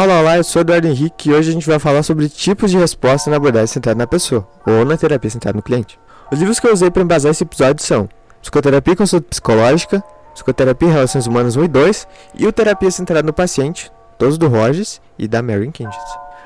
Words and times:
Olá, 0.00 0.20
olá, 0.20 0.36
eu 0.36 0.44
sou 0.44 0.60
o 0.60 0.62
Eduardo 0.62 0.86
Henrique 0.86 1.28
e 1.28 1.34
hoje 1.34 1.50
a 1.50 1.52
gente 1.52 1.66
vai 1.66 1.80
falar 1.80 2.04
sobre 2.04 2.28
tipos 2.28 2.70
de 2.70 2.78
resposta 2.78 3.28
na 3.28 3.36
abordagem 3.36 3.66
centrada 3.66 3.98
na 3.98 4.06
pessoa, 4.06 4.46
ou 4.64 4.84
na 4.84 4.96
terapia 4.96 5.28
centrada 5.28 5.56
no 5.56 5.62
cliente. 5.62 5.98
Os 6.30 6.38
livros 6.38 6.60
que 6.60 6.68
eu 6.68 6.72
usei 6.72 6.88
para 6.88 7.02
embasar 7.02 7.32
esse 7.32 7.42
episódio 7.42 7.84
são 7.84 8.08
Psicoterapia 8.40 8.92
e 8.92 8.96
Consulta 8.96 9.26
Psicológica, 9.28 10.00
Psicoterapia 10.34 10.88
e 10.88 10.92
Relações 10.92 11.26
Humanas 11.26 11.56
1 11.56 11.64
e 11.64 11.68
2 11.68 12.08
e 12.36 12.46
o 12.46 12.52
Terapia 12.52 12.92
Centrada 12.92 13.26
no 13.26 13.32
Paciente, 13.32 13.90
todos 14.16 14.38
do 14.38 14.46
Rogers 14.46 15.00
e 15.18 15.26
da 15.26 15.42
Mary 15.42 15.68
Kendrick. 15.72 15.98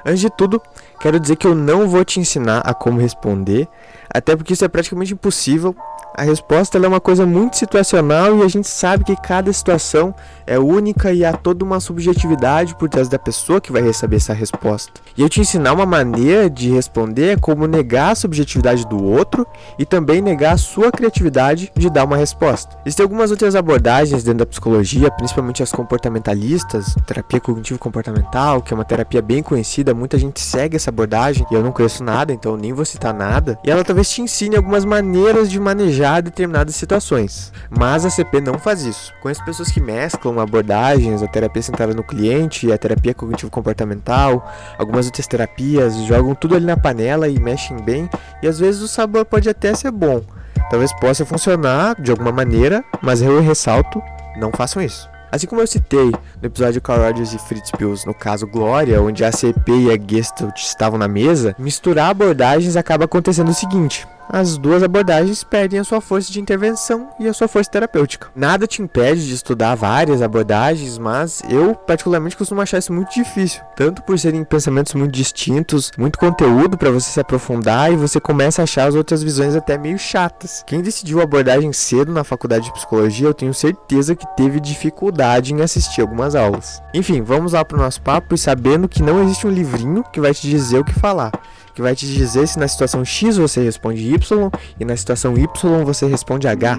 Antes 0.03 0.21
de 0.21 0.31
tudo, 0.31 0.59
quero 0.99 1.21
dizer 1.21 1.37
que 1.37 1.47
eu 1.47 1.55
não 1.55 1.87
vou 1.87 2.07
te 2.07 2.19
ensinar 2.19 2.63
a 2.65 2.73
como 2.73 2.99
responder, 2.99 3.69
até 4.09 4.35
porque 4.35 4.55
isso 4.55 4.65
é 4.65 4.69
praticamente 4.69 5.13
impossível 5.13 5.77
a 6.15 6.23
resposta 6.23 6.79
é 6.79 6.89
uma 6.89 7.01
coisa 7.01 7.25
muito 7.25 7.57
situacional 7.57 8.39
e 8.39 8.43
a 8.43 8.49
gente 8.49 8.69
sabe 8.69 9.05
que 9.05 9.17
cada 9.17 9.53
situação 9.53 10.15
é 10.47 10.59
única 10.59 11.13
e 11.13 11.25
há 11.25 11.33
toda 11.33 11.65
uma 11.65 11.81
subjetividade 11.81 12.75
por 12.77 12.89
trás 12.89 13.09
da 13.09 13.19
pessoa 13.19 13.61
que 13.61 13.73
vai 13.73 13.81
receber 13.81 14.17
essa 14.17 14.35
resposta. 14.35 15.01
E 15.17 15.23
eu 15.23 15.29
te 15.29 15.41
ensinar 15.41 15.73
uma 15.73 15.87
maneira 15.87 16.51
de 16.51 16.71
responder 16.71 17.33
é 17.33 17.37
como 17.37 17.67
negar 17.67 18.11
a 18.11 18.15
subjetividade 18.15 18.87
do 18.87 19.03
outro 19.03 19.47
e 19.79 19.87
também 19.87 20.21
negar 20.21 20.55
a 20.55 20.59
sua 20.59 20.93
criatividade 20.93 21.73
de 21.75 21.89
dar 21.89 22.05
uma 22.05 22.17
resposta. 22.17 22.77
Existem 22.85 23.05
algumas 23.05 23.31
outras 23.31 23.55
abordagens 23.55 24.23
dentro 24.23 24.41
da 24.41 24.47
psicologia, 24.47 25.11
principalmente 25.11 25.63
as 25.63 25.73
comportamentalistas, 25.73 26.95
terapia 27.07 27.41
cognitivo-comportamental, 27.41 28.61
que 28.61 28.75
é 28.75 28.77
uma 28.77 28.85
terapia 28.85 29.23
bem 29.23 29.43
conhecida, 29.43 29.95
muita 29.95 30.19
gente 30.19 30.41
segue 30.41 30.77
essa 30.77 30.91
abordagem 30.91 31.47
e 31.51 31.55
eu 31.55 31.63
não 31.63 31.73
conheço 31.73 32.05
nada, 32.05 32.33
então 32.33 32.57
nem 32.57 32.73
vou 32.73 32.85
citar 32.85 33.15
nada. 33.15 33.59
E 33.65 33.71
ela 33.71 33.85
talvez 33.85 34.11
te 34.11 34.21
ensine 34.21 34.57
algumas 34.57 34.85
maneiras 34.85 35.51
de 35.51 35.59
manejar 35.59 36.02
já 36.03 36.21
determinadas 36.21 36.75
situações. 36.75 37.53
Mas 37.71 38.05
a 38.05 38.11
CP 38.11 38.41
não 38.41 38.59
faz 38.59 38.83
isso. 38.83 39.15
Conheço 39.23 39.45
pessoas 39.45 39.71
que 39.71 39.81
mesclam 39.81 40.41
abordagens, 40.41 41.23
a 41.23 41.29
terapia 41.29 41.63
centrada 41.63 41.95
no 41.95 42.03
cliente, 42.03 42.73
a 42.73 42.77
terapia 42.77 43.15
cognitivo-comportamental, 43.15 44.51
algumas 44.77 45.07
outras 45.07 45.29
terapias, 45.29 45.95
jogam 46.05 46.35
tudo 46.35 46.57
ali 46.57 46.67
na 46.67 46.77
panela 46.77 47.29
e 47.29 47.39
mexem 47.39 47.77
bem, 47.77 48.11
e 48.43 48.49
às 48.49 48.59
vezes 48.59 48.83
o 48.83 48.89
sabor 48.89 49.25
pode 49.25 49.49
até 49.49 49.73
ser 49.75 49.93
bom. 49.93 50.25
Talvez 50.69 50.93
possa 50.95 51.25
funcionar 51.25 51.95
de 52.01 52.11
alguma 52.11 52.33
maneira, 52.33 52.85
mas 53.01 53.23
eu 53.23 53.41
ressalto, 53.41 54.03
não 54.37 54.51
façam 54.51 54.83
isso. 54.83 55.09
Assim 55.31 55.47
como 55.47 55.63
eu 55.63 55.67
citei 55.67 56.11
no 56.11 56.47
episódio 56.47 56.83
Carl 56.83 57.01
Rogers 57.01 57.33
e 57.33 57.39
Fritz 57.39 57.71
Pills, 57.71 58.07
no 58.07 58.13
caso 58.13 58.47
Glória, 58.47 59.01
onde 59.01 59.25
a 59.25 59.31
CP 59.31 59.73
e 59.73 59.91
a 59.91 59.97
Gestalt 59.97 60.59
estavam 60.59 60.99
na 60.99 61.09
mesa, 61.09 61.55
misturar 61.59 62.11
abordagens 62.11 62.77
acaba 62.77 63.07
acontecendo 63.07 63.49
o 63.49 63.55
seguinte: 63.55 64.07
as 64.33 64.57
duas 64.57 64.83
abordagens 64.83 65.45
perdem 65.45 65.79
a 65.79 65.85
sua 65.85 66.01
força 66.01 66.33
de 66.33 66.41
intervenção 66.41 67.11
e 67.21 67.29
a 67.29 67.35
sua 67.35 67.47
força 67.47 67.71
terapêutica. 67.71 68.29
Nada 68.35 68.67
te 68.67 68.81
impede 68.81 69.27
de 69.27 69.35
estudar 69.35 69.75
várias 69.75 70.23
abordagens, 70.23 70.97
mas 70.97 71.43
eu 71.51 71.75
particularmente 71.75 72.37
costumo 72.37 72.63
achar 72.63 72.79
isso 72.79 72.95
muito 72.95 73.13
difícil, 73.13 73.61
tanto 73.77 74.03
por 74.03 74.19
serem 74.19 74.43
pensamentos 74.43 74.95
muito 74.95 75.13
distintos, 75.13 75.93
muito 75.99 76.19
conteúdo 76.19 76.79
para 76.79 76.91
você 76.91 77.11
se 77.11 77.21
aprofundar 77.21 77.93
e 77.93 77.97
você 77.97 78.19
começa 78.19 78.63
a 78.63 78.65
achar 78.65 78.89
as 78.89 78.95
outras 78.95 79.23
visões 79.23 79.55
até 79.55 79.77
meio 79.77 79.99
chatas. 79.99 80.65
Quem 80.67 80.81
decidiu 80.81 81.21
a 81.21 81.25
abordagem 81.25 81.73
cedo 81.73 82.11
na 82.11 82.25
faculdade 82.25 82.65
de 82.65 82.73
psicologia, 82.73 83.29
eu 83.29 83.35
tenho 83.35 83.53
certeza 83.53 84.17
que 84.17 84.27
teve 84.35 84.59
dificuldade 84.59 85.53
em 85.53 85.61
assistir 85.61 86.01
algumas 86.01 86.35
aulas. 86.35 86.83
Enfim, 86.95 87.21
vamos 87.21 87.53
lá 87.53 87.63
para 87.65 87.77
o 87.77 87.81
nosso 87.81 88.01
papo 88.01 88.35
e 88.35 88.39
sabendo 88.39 88.89
que 88.89 89.03
não 89.03 89.23
existe 89.23 89.47
um 89.47 89.51
livrinho 89.51 90.03
que 90.11 90.21
vai 90.21 90.33
te 90.33 90.49
dizer 90.49 90.79
o 90.79 90.85
que 90.85 90.99
falar 90.99 91.31
que 91.75 91.83
vai 91.83 91.95
te 91.95 92.07
dizer 92.07 92.47
se 92.47 92.59
na 92.59 92.69
situação 92.69 93.05
X 93.05 93.37
você 93.37 93.63
responde 93.63 94.03
Y 94.03 94.51
e 94.79 94.85
na 94.85 94.97
situação 94.97 95.37
Y 95.37 95.85
você 95.85 96.07
responde 96.07 96.47
H. 96.49 96.79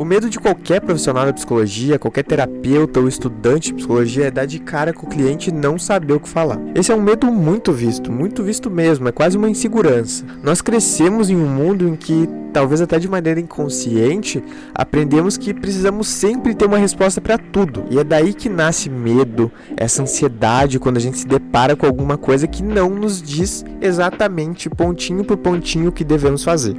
O 0.00 0.04
medo 0.06 0.30
de 0.30 0.40
qualquer 0.40 0.80
profissional 0.80 1.26
da 1.26 1.32
psicologia, 1.34 1.98
qualquer 1.98 2.24
terapeuta 2.24 2.98
ou 3.00 3.06
estudante 3.06 3.68
de 3.68 3.74
psicologia 3.74 4.28
é 4.28 4.30
dar 4.30 4.46
de 4.46 4.58
cara 4.58 4.94
com 4.94 5.06
o 5.06 5.10
cliente 5.10 5.52
não 5.52 5.78
saber 5.78 6.14
o 6.14 6.20
que 6.20 6.26
falar. 6.26 6.58
Esse 6.74 6.90
é 6.90 6.94
um 6.94 7.02
medo 7.02 7.26
muito 7.26 7.70
visto, 7.70 8.10
muito 8.10 8.42
visto 8.42 8.70
mesmo, 8.70 9.06
é 9.08 9.12
quase 9.12 9.36
uma 9.36 9.50
insegurança. 9.50 10.24
Nós 10.42 10.62
crescemos 10.62 11.28
em 11.28 11.36
um 11.36 11.46
mundo 11.46 11.86
em 11.86 11.96
que, 11.96 12.26
talvez 12.50 12.80
até 12.80 12.98
de 12.98 13.10
maneira 13.10 13.40
inconsciente, 13.40 14.42
aprendemos 14.74 15.36
que 15.36 15.52
precisamos 15.52 16.08
sempre 16.08 16.54
ter 16.54 16.64
uma 16.64 16.78
resposta 16.78 17.20
para 17.20 17.36
tudo. 17.36 17.84
E 17.90 17.98
é 17.98 18.02
daí 18.02 18.32
que 18.32 18.48
nasce 18.48 18.88
medo, 18.88 19.52
essa 19.76 20.02
ansiedade 20.02 20.78
quando 20.78 20.96
a 20.96 21.00
gente 21.00 21.18
se 21.18 21.26
depara 21.26 21.76
com 21.76 21.84
alguma 21.84 22.16
coisa 22.16 22.46
que 22.46 22.62
não 22.62 22.88
nos 22.88 23.20
diz 23.20 23.66
exatamente 23.82 24.70
pontinho 24.70 25.26
por 25.26 25.36
pontinho 25.36 25.90
o 25.90 25.92
que 25.92 26.04
devemos 26.04 26.42
fazer. 26.42 26.74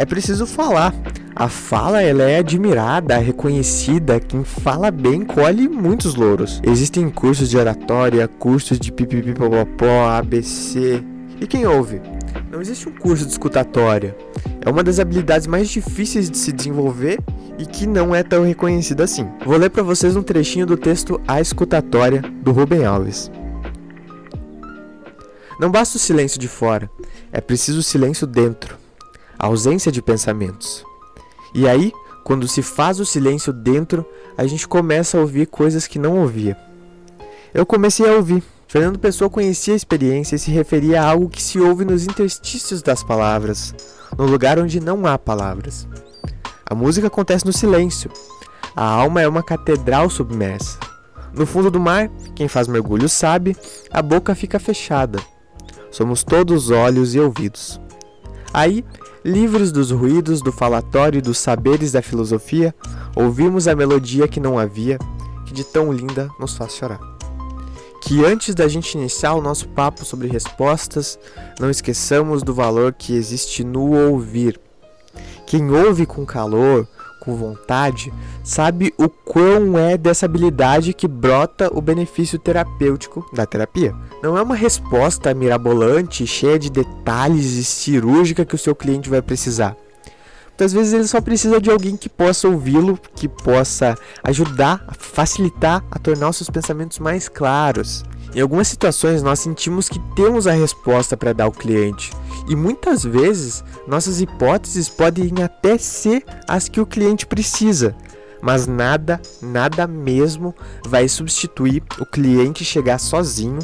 É 0.00 0.06
preciso 0.06 0.46
falar, 0.46 0.94
a 1.36 1.46
fala 1.46 2.00
ela 2.00 2.22
é 2.22 2.38
admirada, 2.38 3.18
reconhecida, 3.18 4.18
quem 4.18 4.42
fala 4.42 4.90
bem 4.90 5.26
colhe 5.26 5.68
muitos 5.68 6.14
louros. 6.14 6.58
Existem 6.64 7.10
cursos 7.10 7.50
de 7.50 7.58
oratória, 7.58 8.26
cursos 8.26 8.78
de 8.78 8.90
pipipipopopó, 8.90 10.08
ABC. 10.08 11.04
E 11.38 11.46
quem 11.46 11.66
ouve? 11.66 12.00
Não 12.50 12.62
existe 12.62 12.88
um 12.88 12.92
curso 12.92 13.26
de 13.26 13.32
escutatória. 13.32 14.16
É 14.64 14.70
uma 14.70 14.82
das 14.82 14.98
habilidades 14.98 15.46
mais 15.46 15.68
difíceis 15.68 16.30
de 16.30 16.38
se 16.38 16.50
desenvolver 16.50 17.18
e 17.58 17.66
que 17.66 17.86
não 17.86 18.14
é 18.14 18.22
tão 18.22 18.42
reconhecida 18.42 19.04
assim. 19.04 19.28
Vou 19.44 19.58
ler 19.58 19.68
para 19.68 19.82
vocês 19.82 20.16
um 20.16 20.22
trechinho 20.22 20.64
do 20.64 20.78
texto 20.78 21.20
A 21.28 21.42
Escutatória 21.42 22.22
do 22.42 22.52
Rubem 22.52 22.86
Alves. 22.86 23.30
Não 25.60 25.70
basta 25.70 25.98
o 25.98 26.00
silêncio 26.00 26.40
de 26.40 26.48
fora, 26.48 26.90
é 27.30 27.38
preciso 27.42 27.80
o 27.80 27.82
silêncio 27.82 28.26
dentro. 28.26 28.79
A 29.40 29.46
ausência 29.46 29.90
de 29.90 30.02
pensamentos. 30.02 30.84
E 31.54 31.66
aí, 31.66 31.94
quando 32.22 32.46
se 32.46 32.60
faz 32.60 33.00
o 33.00 33.06
silêncio 33.06 33.54
dentro, 33.54 34.04
a 34.36 34.46
gente 34.46 34.68
começa 34.68 35.16
a 35.16 35.20
ouvir 35.22 35.46
coisas 35.46 35.86
que 35.86 35.98
não 35.98 36.18
ouvia. 36.18 36.58
Eu 37.54 37.64
comecei 37.64 38.06
a 38.06 38.12
ouvir. 38.12 38.42
Fernando 38.68 38.98
Pessoa 38.98 39.30
conhecia 39.30 39.72
a 39.72 39.76
experiência 39.78 40.36
e 40.36 40.38
se 40.38 40.50
referia 40.50 41.00
a 41.00 41.08
algo 41.08 41.30
que 41.30 41.42
se 41.42 41.58
ouve 41.58 41.86
nos 41.86 42.04
interstícios 42.04 42.82
das 42.82 43.02
palavras, 43.02 43.74
no 44.18 44.26
lugar 44.26 44.58
onde 44.58 44.78
não 44.78 45.06
há 45.06 45.16
palavras. 45.16 45.88
A 46.66 46.74
música 46.74 47.06
acontece 47.06 47.46
no 47.46 47.52
silêncio. 47.52 48.10
A 48.76 48.84
alma 48.84 49.22
é 49.22 49.26
uma 49.26 49.42
catedral 49.42 50.10
submersa. 50.10 50.78
No 51.32 51.46
fundo 51.46 51.70
do 51.70 51.80
mar, 51.80 52.10
quem 52.36 52.46
faz 52.46 52.68
mergulho 52.68 53.08
sabe, 53.08 53.56
a 53.90 54.02
boca 54.02 54.34
fica 54.34 54.60
fechada. 54.60 55.18
Somos 55.90 56.22
todos 56.22 56.70
olhos 56.70 57.14
e 57.14 57.20
ouvidos. 57.20 57.80
Aí 58.52 58.84
Livres 59.24 59.70
dos 59.70 59.90
ruídos 59.90 60.40
do 60.40 60.50
falatório 60.50 61.18
e 61.18 61.20
dos 61.20 61.36
saberes 61.36 61.92
da 61.92 62.00
filosofia, 62.00 62.74
ouvimos 63.14 63.68
a 63.68 63.76
melodia 63.76 64.26
que 64.26 64.40
não 64.40 64.58
havia, 64.58 64.98
que 65.44 65.52
de 65.52 65.62
tão 65.62 65.92
linda 65.92 66.30
nos 66.40 66.56
faz 66.56 66.74
chorar. 66.74 66.98
Que 68.02 68.24
antes 68.24 68.54
da 68.54 68.66
gente 68.66 68.94
iniciar 68.94 69.34
o 69.34 69.42
nosso 69.42 69.68
papo 69.68 70.06
sobre 70.06 70.26
respostas, 70.26 71.18
não 71.60 71.68
esqueçamos 71.68 72.42
do 72.42 72.54
valor 72.54 72.94
que 72.94 73.14
existe 73.14 73.62
no 73.62 73.92
ouvir. 73.92 74.58
Quem 75.46 75.70
ouve 75.70 76.06
com 76.06 76.24
calor, 76.24 76.88
com 77.20 77.36
vontade, 77.36 78.12
sabe 78.42 78.92
o 78.98 79.08
quão 79.08 79.78
é 79.78 79.96
dessa 79.96 80.26
habilidade 80.26 80.94
que 80.94 81.06
brota 81.06 81.70
o 81.72 81.80
benefício 81.80 82.38
terapêutico 82.38 83.24
da 83.32 83.46
terapia. 83.46 83.94
Não 84.22 84.36
é 84.36 84.42
uma 84.42 84.54
resposta 84.56 85.32
mirabolante, 85.34 86.26
cheia 86.26 86.58
de 86.58 86.70
detalhes 86.70 87.52
e 87.52 87.64
cirúrgica 87.64 88.44
que 88.44 88.54
o 88.54 88.58
seu 88.58 88.74
cliente 88.74 89.10
vai 89.10 89.22
precisar. 89.22 89.76
Muitas 90.48 90.72
vezes 90.74 90.92
ele 90.92 91.08
só 91.08 91.22
precisa 91.22 91.58
de 91.58 91.70
alguém 91.70 91.96
que 91.96 92.08
possa 92.08 92.46
ouvi-lo, 92.46 92.98
que 93.14 93.26
possa 93.26 93.96
ajudar, 94.22 94.84
facilitar 94.98 95.82
a 95.90 95.98
tornar 95.98 96.28
os 96.28 96.36
seus 96.36 96.50
pensamentos 96.50 96.98
mais 96.98 97.30
claros. 97.30 98.04
Em 98.34 98.40
algumas 98.40 98.68
situações, 98.68 99.22
nós 99.22 99.40
sentimos 99.40 99.88
que 99.88 99.98
temos 100.14 100.46
a 100.46 100.52
resposta 100.52 101.16
para 101.16 101.32
dar 101.32 101.44
ao 101.44 101.52
cliente, 101.52 102.12
e 102.48 102.54
muitas 102.54 103.02
vezes 103.02 103.64
nossas 103.88 104.20
hipóteses 104.20 104.88
podem 104.88 105.42
até 105.42 105.76
ser 105.76 106.24
as 106.46 106.68
que 106.68 106.80
o 106.80 106.86
cliente 106.86 107.26
precisa, 107.26 107.94
mas 108.40 108.66
nada, 108.68 109.20
nada 109.42 109.86
mesmo 109.86 110.54
vai 110.86 111.08
substituir 111.08 111.82
o 111.98 112.06
cliente 112.06 112.64
chegar 112.64 112.98
sozinho, 112.98 113.58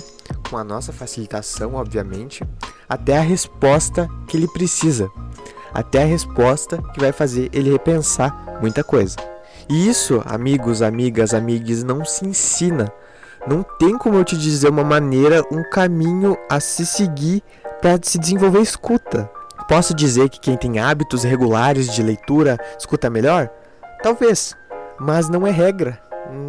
com 0.50 0.56
a 0.56 0.64
nossa 0.64 0.93
facilitação, 0.93 1.75
obviamente, 1.75 2.43
até 2.88 3.19
a 3.19 3.23
resposta 3.23 4.08
que 4.26 4.37
ele 4.37 4.49
precisa, 4.49 5.08
até 5.73 6.02
a 6.02 6.06
resposta 6.06 6.82
que 6.93 7.00
vai 7.00 7.12
fazer 7.12 7.49
ele 7.52 7.70
repensar 7.70 8.58
muita 8.61 8.82
coisa. 8.82 9.17
E 9.69 9.88
isso, 9.88 10.23
amigos, 10.25 10.82
amigas, 10.82 11.35
amigues, 11.35 11.82
não 11.82 12.05
se 12.05 12.26
ensina 12.26 12.93
não 13.46 13.62
tem 13.62 13.96
como 13.96 14.16
eu 14.16 14.25
te 14.25 14.37
dizer 14.37 14.69
uma 14.69 14.84
maneira, 14.84 15.43
um 15.52 15.62
caminho 15.70 16.37
a 16.50 16.58
se 16.58 16.84
seguir 16.84 17.43
para 17.81 17.98
se 18.02 18.19
desenvolver 18.19 18.60
escuta. 18.60 19.31
Posso 19.69 19.94
dizer 19.94 20.28
que 20.28 20.40
quem 20.40 20.56
tem 20.56 20.78
hábitos 20.78 21.22
regulares 21.22 21.93
de 21.93 22.02
leitura 22.02 22.58
escuta 22.78 23.10
melhor? 23.10 23.48
Talvez, 24.02 24.54
mas 24.98 25.28
não 25.28 25.46
é 25.46 25.50
regra. 25.50 26.00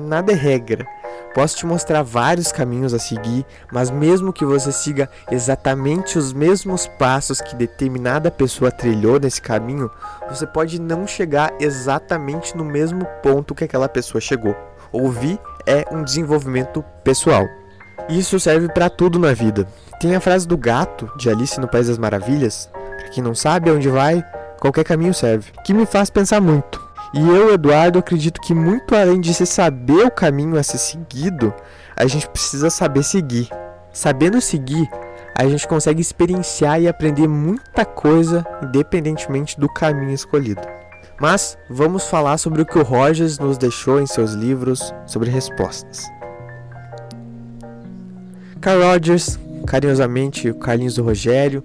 Nada 0.07 0.31
é 0.31 0.35
regra. 0.35 0.85
Posso 1.33 1.55
te 1.57 1.67
mostrar 1.67 2.01
vários 2.01 2.51
caminhos 2.51 2.95
a 2.95 2.99
seguir, 2.99 3.45
mas 3.71 3.91
mesmo 3.91 4.33
que 4.33 4.43
você 4.43 4.71
siga 4.71 5.07
exatamente 5.29 6.17
os 6.17 6.33
mesmos 6.33 6.87
passos 6.87 7.41
que 7.41 7.55
determinada 7.55 8.31
pessoa 8.31 8.71
trilhou 8.71 9.19
nesse 9.19 9.39
caminho, 9.39 9.91
você 10.27 10.47
pode 10.47 10.81
não 10.81 11.05
chegar 11.05 11.53
exatamente 11.59 12.57
no 12.57 12.65
mesmo 12.65 13.05
ponto 13.21 13.53
que 13.53 13.63
aquela 13.63 13.87
pessoa 13.87 14.19
chegou. 14.19 14.55
Ouvir 14.91 15.39
é 15.67 15.85
um 15.91 16.01
desenvolvimento 16.01 16.83
pessoal. 17.03 17.45
Isso 18.09 18.39
serve 18.39 18.69
para 18.69 18.89
tudo 18.89 19.19
na 19.19 19.33
vida. 19.33 19.67
Tem 19.99 20.15
a 20.15 20.21
frase 20.21 20.47
do 20.47 20.57
gato 20.57 21.11
de 21.17 21.29
Alice 21.29 21.59
no 21.59 21.67
País 21.67 21.87
das 21.87 21.97
Maravilhas, 21.97 22.69
para 22.71 23.09
quem 23.09 23.21
não 23.21 23.35
sabe 23.35 23.69
aonde 23.69 23.89
vai, 23.89 24.23
qualquer 24.59 24.85
caminho 24.85 25.13
serve, 25.13 25.51
que 25.65 25.73
me 25.73 25.85
faz 25.85 26.09
pensar 26.09 26.39
muito. 26.39 26.87
E 27.13 27.19
eu, 27.19 27.53
Eduardo, 27.53 27.99
acredito 27.99 28.41
que 28.41 28.53
muito 28.53 28.95
além 28.95 29.19
de 29.19 29.33
se 29.33 29.45
saber 29.45 30.05
o 30.05 30.11
caminho 30.11 30.57
a 30.57 30.63
ser 30.63 30.77
seguido, 30.77 31.53
a 31.95 32.05
gente 32.05 32.29
precisa 32.29 32.69
saber 32.69 33.03
seguir. 33.03 33.49
Sabendo 33.91 34.39
seguir, 34.39 34.87
a 35.35 35.47
gente 35.47 35.67
consegue 35.67 36.01
experienciar 36.01 36.81
e 36.81 36.87
aprender 36.87 37.27
muita 37.27 37.85
coisa 37.85 38.45
independentemente 38.63 39.59
do 39.59 39.67
caminho 39.67 40.11
escolhido. 40.11 40.61
Mas 41.19 41.57
vamos 41.69 42.03
falar 42.03 42.37
sobre 42.37 42.61
o 42.61 42.65
que 42.65 42.77
o 42.77 42.83
Rogers 42.83 43.39
nos 43.39 43.57
deixou 43.57 43.99
em 43.99 44.05
seus 44.05 44.33
livros 44.33 44.93
sobre 45.05 45.29
respostas. 45.29 46.05
Carl 48.61 48.81
Rogers, 48.81 49.39
carinhosamente 49.65 50.49
o 50.49 50.55
Carlinhos 50.55 50.95
do 50.95 51.03
Rogério, 51.03 51.63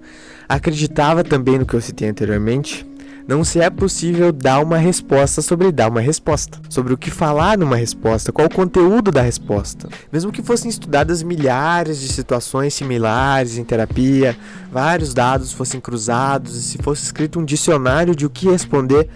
acreditava 0.49 1.23
também 1.23 1.59
no 1.59 1.65
que 1.65 1.73
eu 1.73 1.81
citei 1.81 2.09
anteriormente, 2.09 2.85
não 3.25 3.43
se 3.43 3.61
é 3.61 3.69
possível 3.69 4.33
dar 4.33 4.61
uma 4.61 4.77
resposta 4.77 5.41
sobre 5.41 5.71
dar 5.71 5.89
uma 5.89 6.01
resposta, 6.01 6.59
sobre 6.67 6.93
o 6.93 6.97
que 6.97 7.09
falar 7.09 7.57
numa 7.57 7.77
resposta, 7.77 8.33
qual 8.33 8.47
o 8.47 8.53
conteúdo 8.53 9.11
da 9.11 9.21
resposta. 9.21 9.87
Mesmo 10.11 10.31
que 10.31 10.43
fossem 10.43 10.69
estudadas 10.69 11.23
milhares 11.23 12.01
de 12.01 12.09
situações 12.09 12.73
similares 12.73 13.57
em 13.57 13.63
terapia, 13.63 14.35
vários 14.69 15.13
dados 15.13 15.53
fossem 15.53 15.79
cruzados 15.79 16.57
e 16.57 16.61
se 16.63 16.77
fosse 16.79 17.03
escrito 17.03 17.39
um 17.39 17.45
dicionário 17.45 18.13
de 18.13 18.25
o 18.25 18.29
que 18.29 18.49
responder, 18.49 19.09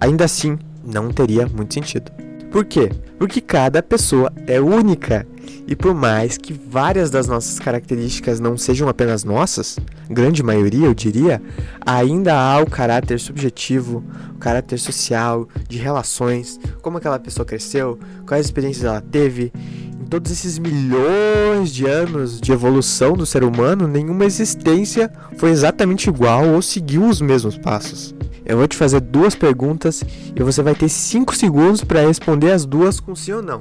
ainda 0.00 0.24
assim 0.24 0.58
não 0.84 1.10
teria 1.10 1.46
muito 1.46 1.74
sentido. 1.74 2.10
Por 2.50 2.64
quê? 2.64 2.90
Porque 3.18 3.40
cada 3.40 3.82
pessoa 3.82 4.32
é 4.46 4.60
única 4.60 5.26
e 5.66 5.74
por 5.74 5.94
mais 5.94 6.38
que 6.38 6.52
várias 6.52 7.10
das 7.10 7.26
nossas 7.26 7.58
características 7.58 8.38
não 8.38 8.56
sejam 8.56 8.88
apenas 8.88 9.24
nossas, 9.24 9.78
grande 10.08 10.42
maioria 10.42 10.86
eu 10.86 10.94
diria, 10.94 11.42
ainda 11.84 12.34
há 12.34 12.60
o 12.60 12.70
caráter 12.70 13.18
subjetivo, 13.18 14.04
o 14.34 14.38
caráter 14.38 14.78
social, 14.78 15.48
de 15.68 15.78
relações, 15.78 16.60
como 16.82 16.98
aquela 16.98 17.18
pessoa 17.18 17.44
cresceu, 17.44 17.98
quais 18.26 18.46
experiências 18.46 18.84
ela 18.84 19.00
teve. 19.00 19.52
Em 20.00 20.04
todos 20.08 20.30
esses 20.30 20.56
milhões 20.56 21.72
de 21.72 21.84
anos 21.84 22.40
de 22.40 22.52
evolução 22.52 23.14
do 23.14 23.26
ser 23.26 23.42
humano, 23.42 23.88
nenhuma 23.88 24.24
existência 24.24 25.10
foi 25.36 25.50
exatamente 25.50 26.08
igual 26.08 26.48
ou 26.48 26.62
seguiu 26.62 27.04
os 27.04 27.20
mesmos 27.20 27.58
passos. 27.58 28.14
Eu 28.46 28.56
vou 28.56 28.68
te 28.68 28.76
fazer 28.76 29.00
duas 29.00 29.34
perguntas 29.34 30.02
e 30.34 30.42
você 30.42 30.62
vai 30.62 30.74
ter 30.74 30.88
5 30.88 31.34
segundos 31.34 31.82
para 31.82 32.06
responder 32.06 32.52
as 32.52 32.64
duas 32.64 33.00
com 33.00 33.14
sim 33.14 33.32
ou 33.32 33.42
não 33.42 33.60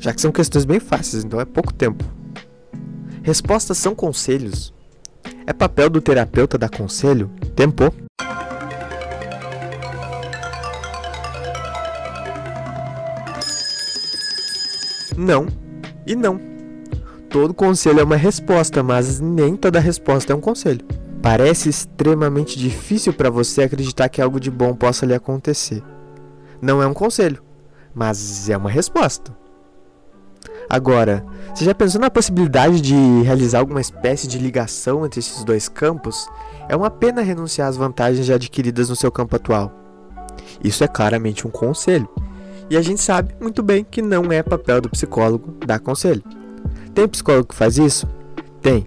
já 0.00 0.14
que 0.14 0.20
são 0.20 0.32
questões 0.32 0.64
bem 0.64 0.80
fáceis, 0.80 1.22
então 1.22 1.38
é 1.38 1.44
pouco 1.44 1.72
tempo. 1.72 2.02
Respostas 3.22 3.76
são 3.76 3.94
conselhos. 3.94 4.72
É 5.46 5.52
papel 5.52 5.90
do 5.90 6.00
terapeuta 6.00 6.56
dar 6.56 6.70
conselho? 6.70 7.30
Tempo. 7.54 7.94
Não 15.14 15.46
e 16.06 16.16
não. 16.16 16.40
Todo 17.28 17.52
conselho 17.52 18.00
é 18.00 18.02
uma 18.02 18.16
resposta, 18.16 18.82
mas 18.82 19.20
nem 19.20 19.54
toda 19.54 19.78
resposta 19.78 20.32
é 20.32 20.36
um 20.36 20.40
conselho. 20.40 20.84
Parece 21.22 21.68
extremamente 21.68 22.58
difícil 22.58 23.12
para 23.12 23.28
você 23.28 23.62
acreditar 23.62 24.08
que 24.08 24.22
algo 24.22 24.40
de 24.40 24.50
bom 24.50 24.74
possa 24.74 25.04
lhe 25.04 25.14
acontecer. 25.14 25.82
Não 26.62 26.82
é 26.82 26.86
um 26.86 26.94
conselho, 26.94 27.42
mas 27.94 28.48
é 28.48 28.56
uma 28.56 28.70
resposta. 28.70 29.36
Agora, 30.68 31.24
você 31.54 31.64
já 31.64 31.74
pensou 31.74 32.00
na 32.00 32.10
possibilidade 32.10 32.80
de 32.80 32.94
realizar 33.22 33.58
alguma 33.58 33.80
espécie 33.80 34.28
de 34.28 34.38
ligação 34.38 35.04
entre 35.04 35.18
esses 35.18 35.42
dois 35.42 35.68
campos? 35.68 36.28
É 36.68 36.76
uma 36.76 36.90
pena 36.90 37.22
renunciar 37.22 37.68
às 37.68 37.76
vantagens 37.76 38.24
já 38.24 38.36
adquiridas 38.36 38.88
no 38.88 38.96
seu 38.96 39.10
campo 39.10 39.36
atual. 39.36 39.72
Isso 40.62 40.84
é 40.84 40.88
claramente 40.88 41.46
um 41.46 41.50
conselho. 41.50 42.08
E 42.70 42.76
a 42.76 42.82
gente 42.82 43.02
sabe 43.02 43.34
muito 43.40 43.62
bem 43.62 43.82
que 43.82 44.00
não 44.00 44.30
é 44.30 44.42
papel 44.42 44.80
do 44.80 44.88
psicólogo 44.88 45.56
dar 45.66 45.80
conselho. 45.80 46.22
Tem 46.94 47.08
psicólogo 47.08 47.48
que 47.48 47.54
faz 47.54 47.76
isso? 47.76 48.06
Tem. 48.62 48.86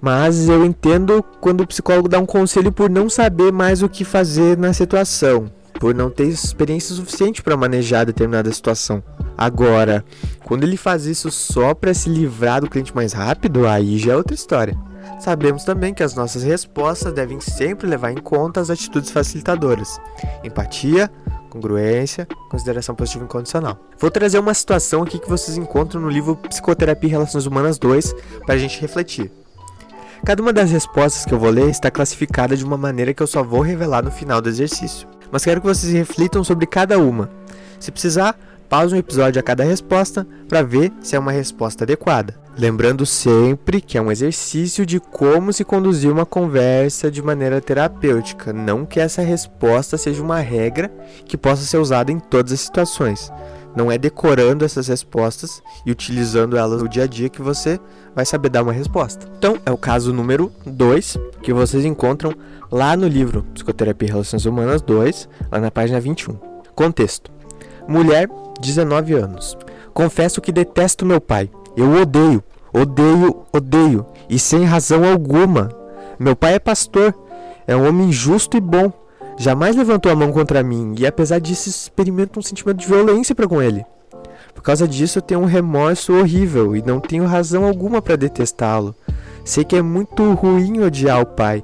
Mas 0.00 0.48
eu 0.48 0.64
entendo 0.64 1.24
quando 1.40 1.62
o 1.62 1.66
psicólogo 1.66 2.08
dá 2.08 2.18
um 2.18 2.26
conselho 2.26 2.70
por 2.70 2.88
não 2.88 3.10
saber 3.10 3.52
mais 3.52 3.82
o 3.82 3.88
que 3.88 4.04
fazer 4.04 4.56
na 4.56 4.72
situação, 4.72 5.50
por 5.80 5.94
não 5.94 6.08
ter 6.10 6.28
experiência 6.28 6.94
suficiente 6.94 7.42
para 7.42 7.56
manejar 7.56 8.06
determinada 8.06 8.52
situação. 8.52 9.02
Agora, 9.36 10.04
quando 10.44 10.64
ele 10.64 10.76
faz 10.76 11.06
isso 11.06 11.30
só 11.30 11.74
para 11.74 11.94
se 11.94 12.08
livrar 12.08 12.60
do 12.60 12.70
cliente 12.70 12.94
mais 12.94 13.12
rápido, 13.12 13.66
aí 13.66 13.98
já 13.98 14.12
é 14.12 14.16
outra 14.16 14.34
história. 14.34 14.76
Sabemos 15.20 15.64
também 15.64 15.92
que 15.92 16.02
as 16.02 16.14
nossas 16.14 16.42
respostas 16.42 17.12
devem 17.12 17.40
sempre 17.40 17.88
levar 17.88 18.12
em 18.12 18.16
conta 18.16 18.60
as 18.60 18.70
atitudes 18.70 19.10
facilitadoras: 19.10 20.00
empatia, 20.44 21.10
congruência, 21.50 22.26
consideração 22.50 22.94
positiva 22.94 23.24
incondicional. 23.24 23.78
Vou 23.98 24.10
trazer 24.10 24.38
uma 24.38 24.54
situação 24.54 25.02
aqui 25.02 25.18
que 25.18 25.28
vocês 25.28 25.56
encontram 25.56 26.00
no 26.00 26.08
livro 26.08 26.36
Psicoterapia 26.36 27.08
e 27.08 27.12
Relações 27.12 27.46
Humanas 27.46 27.78
2 27.78 28.14
para 28.44 28.54
a 28.54 28.58
gente 28.58 28.80
refletir. 28.80 29.30
Cada 30.24 30.42
uma 30.42 30.52
das 30.52 30.70
respostas 30.70 31.24
que 31.24 31.32
eu 31.32 31.38
vou 31.38 31.50
ler 31.50 31.70
está 31.70 31.90
classificada 31.90 32.56
de 32.56 32.64
uma 32.64 32.76
maneira 32.76 33.14
que 33.14 33.22
eu 33.22 33.26
só 33.26 33.42
vou 33.42 33.60
revelar 33.60 34.04
no 34.04 34.10
final 34.10 34.40
do 34.40 34.48
exercício. 34.48 35.08
Mas 35.30 35.44
quero 35.44 35.60
que 35.60 35.66
vocês 35.66 35.92
reflitam 35.92 36.42
sobre 36.42 36.66
cada 36.66 36.98
uma. 36.98 37.30
Se 37.78 37.90
precisar, 37.90 38.36
Pause 38.68 38.94
um 38.94 38.98
episódio 38.98 39.40
a 39.40 39.42
cada 39.42 39.64
resposta 39.64 40.26
para 40.46 40.60
ver 40.60 40.92
se 41.00 41.16
é 41.16 41.18
uma 41.18 41.32
resposta 41.32 41.84
adequada. 41.84 42.34
Lembrando 42.58 43.06
sempre 43.06 43.80
que 43.80 43.96
é 43.96 44.02
um 44.02 44.12
exercício 44.12 44.84
de 44.84 45.00
como 45.00 45.54
se 45.54 45.64
conduzir 45.64 46.12
uma 46.12 46.26
conversa 46.26 47.10
de 47.10 47.22
maneira 47.22 47.62
terapêutica, 47.62 48.52
não 48.52 48.84
que 48.84 49.00
essa 49.00 49.22
resposta 49.22 49.96
seja 49.96 50.22
uma 50.22 50.40
regra 50.40 50.92
que 51.24 51.38
possa 51.38 51.62
ser 51.62 51.78
usada 51.78 52.12
em 52.12 52.18
todas 52.18 52.52
as 52.52 52.60
situações. 52.60 53.32
Não 53.78 53.92
é 53.92 53.96
decorando 53.96 54.64
essas 54.64 54.88
respostas 54.88 55.62
e 55.86 55.92
utilizando 55.92 56.56
elas 56.56 56.82
no 56.82 56.88
dia 56.88 57.04
a 57.04 57.06
dia 57.06 57.28
que 57.28 57.40
você 57.40 57.78
vai 58.12 58.26
saber 58.26 58.48
dar 58.48 58.64
uma 58.64 58.72
resposta. 58.72 59.30
Então, 59.38 59.56
é 59.64 59.70
o 59.70 59.78
caso 59.78 60.12
número 60.12 60.50
2 60.66 61.16
que 61.40 61.52
vocês 61.52 61.84
encontram 61.84 62.34
lá 62.72 62.96
no 62.96 63.06
livro 63.06 63.44
Psicoterapia 63.54 64.08
e 64.08 64.10
Relações 64.10 64.46
Humanas 64.46 64.82
2, 64.82 65.28
lá 65.52 65.60
na 65.60 65.70
página 65.70 66.00
21. 66.00 66.34
Contexto: 66.74 67.30
Mulher 67.86 68.28
19 68.60 69.14
anos. 69.14 69.56
Confesso 69.94 70.40
que 70.40 70.50
detesto 70.50 71.06
meu 71.06 71.20
pai. 71.20 71.48
Eu 71.76 72.02
odeio, 72.02 72.42
odeio, 72.72 73.46
odeio, 73.52 74.04
e 74.28 74.40
sem 74.40 74.64
razão 74.64 75.04
alguma. 75.04 75.68
Meu 76.18 76.34
pai 76.34 76.54
é 76.54 76.58
pastor, 76.58 77.14
é 77.64 77.76
um 77.76 77.86
homem 77.86 78.10
justo 78.10 78.56
e 78.56 78.60
bom. 78.60 78.92
Jamais 79.38 79.76
levantou 79.76 80.10
a 80.10 80.16
mão 80.16 80.32
contra 80.32 80.64
mim 80.64 80.94
e, 80.98 81.06
apesar 81.06 81.38
disso, 81.38 81.68
experimento 81.68 82.40
um 82.40 82.42
sentimento 82.42 82.78
de 82.78 82.86
violência 82.86 83.34
para 83.34 83.46
com 83.46 83.62
ele. 83.62 83.86
Por 84.52 84.62
causa 84.62 84.88
disso, 84.88 85.18
eu 85.18 85.22
tenho 85.22 85.40
um 85.40 85.44
remorso 85.44 86.12
horrível 86.12 86.74
e 86.74 86.82
não 86.82 86.98
tenho 86.98 87.24
razão 87.24 87.64
alguma 87.64 88.02
para 88.02 88.16
detestá-lo. 88.16 88.94
Sei 89.44 89.64
que 89.64 89.76
é 89.76 89.82
muito 89.82 90.32
ruim 90.32 90.80
odiar 90.80 91.20
o 91.20 91.26
pai, 91.26 91.62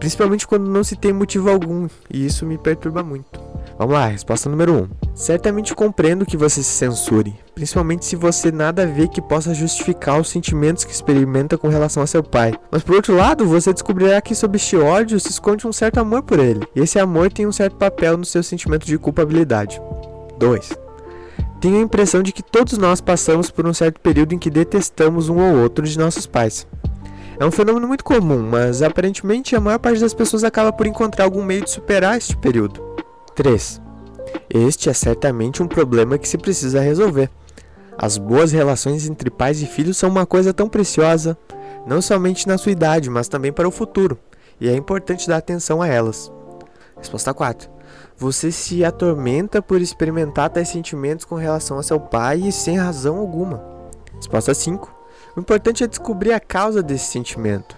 principalmente 0.00 0.46
quando 0.46 0.68
não 0.68 0.82
se 0.82 0.96
tem 0.96 1.12
motivo 1.12 1.48
algum, 1.48 1.88
e 2.10 2.26
isso 2.26 2.44
me 2.44 2.58
perturba 2.58 3.02
muito. 3.04 3.53
Vamos 3.76 3.94
lá, 3.94 4.06
resposta 4.06 4.48
número 4.48 4.72
1. 4.72 4.76
Um. 4.76 4.88
Certamente 5.14 5.74
compreendo 5.74 6.24
que 6.24 6.36
você 6.36 6.62
se 6.62 6.70
censure, 6.70 7.34
principalmente 7.54 8.04
se 8.04 8.14
você 8.14 8.52
nada 8.52 8.86
vê 8.86 9.08
que 9.08 9.20
possa 9.20 9.52
justificar 9.52 10.20
os 10.20 10.28
sentimentos 10.28 10.84
que 10.84 10.92
experimenta 10.92 11.58
com 11.58 11.68
relação 11.68 12.02
a 12.02 12.06
seu 12.06 12.22
pai. 12.22 12.54
Mas 12.70 12.84
por 12.84 12.94
outro 12.94 13.16
lado, 13.16 13.44
você 13.44 13.72
descobrirá 13.72 14.20
que 14.20 14.34
sob 14.34 14.56
este 14.56 14.76
ódio 14.76 15.18
se 15.18 15.30
esconde 15.30 15.66
um 15.66 15.72
certo 15.72 15.98
amor 15.98 16.22
por 16.22 16.38
ele, 16.38 16.66
e 16.74 16.80
esse 16.80 17.00
amor 17.00 17.32
tem 17.32 17.46
um 17.46 17.52
certo 17.52 17.76
papel 17.76 18.16
no 18.16 18.24
seu 18.24 18.42
sentimento 18.42 18.86
de 18.86 18.96
culpabilidade. 18.96 19.80
2. 20.38 20.78
Tenho 21.60 21.78
a 21.78 21.82
impressão 21.82 22.22
de 22.22 22.32
que 22.32 22.42
todos 22.42 22.78
nós 22.78 23.00
passamos 23.00 23.50
por 23.50 23.66
um 23.66 23.74
certo 23.74 24.00
período 24.00 24.34
em 24.34 24.38
que 24.38 24.50
detestamos 24.50 25.28
um 25.28 25.38
ou 25.38 25.62
outro 25.62 25.84
de 25.84 25.98
nossos 25.98 26.26
pais. 26.26 26.66
É 27.40 27.44
um 27.44 27.50
fenômeno 27.50 27.88
muito 27.88 28.04
comum, 28.04 28.40
mas 28.40 28.82
aparentemente 28.82 29.56
a 29.56 29.60
maior 29.60 29.78
parte 29.78 30.00
das 30.00 30.14
pessoas 30.14 30.44
acaba 30.44 30.72
por 30.72 30.86
encontrar 30.86 31.24
algum 31.24 31.42
meio 31.42 31.64
de 31.64 31.70
superar 31.70 32.16
este 32.16 32.36
período. 32.36 32.83
3. 33.34 33.80
Este 34.48 34.88
é 34.88 34.92
certamente 34.92 35.62
um 35.62 35.68
problema 35.68 36.18
que 36.18 36.28
se 36.28 36.38
precisa 36.38 36.80
resolver. 36.80 37.30
As 37.96 38.18
boas 38.18 38.52
relações 38.52 39.08
entre 39.08 39.30
pais 39.30 39.62
e 39.62 39.66
filhos 39.66 39.96
são 39.96 40.10
uma 40.10 40.26
coisa 40.26 40.52
tão 40.52 40.68
preciosa, 40.68 41.36
não 41.86 42.00
somente 42.00 42.48
na 42.48 42.58
sua 42.58 42.72
idade, 42.72 43.10
mas 43.10 43.28
também 43.28 43.52
para 43.52 43.68
o 43.68 43.72
futuro, 43.72 44.18
e 44.60 44.68
é 44.68 44.74
importante 44.74 45.28
dar 45.28 45.36
atenção 45.36 45.80
a 45.82 45.86
elas. 45.86 46.32
Resposta 46.96 47.32
4. 47.34 47.70
Você 48.16 48.50
se 48.52 48.84
atormenta 48.84 49.60
por 49.60 49.80
experimentar 49.80 50.50
tais 50.50 50.68
sentimentos 50.68 51.24
com 51.24 51.34
relação 51.34 51.78
a 51.78 51.82
seu 51.82 51.98
pai 52.00 52.38
e 52.38 52.52
sem 52.52 52.76
razão 52.76 53.18
alguma. 53.18 53.62
Resposta 54.16 54.54
5. 54.54 54.94
O 55.36 55.40
importante 55.40 55.82
é 55.82 55.86
descobrir 55.86 56.32
a 56.32 56.40
causa 56.40 56.82
desse 56.82 57.06
sentimento. 57.06 57.76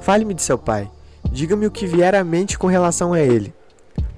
Fale-me 0.00 0.34
de 0.34 0.42
seu 0.42 0.56
pai. 0.56 0.90
Diga-me 1.30 1.66
o 1.66 1.70
que 1.70 1.86
vier 1.86 2.14
à 2.14 2.22
mente 2.22 2.58
com 2.58 2.66
relação 2.66 3.12
a 3.12 3.20
ele. 3.20 3.52